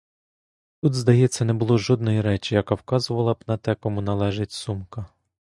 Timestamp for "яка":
2.55-2.75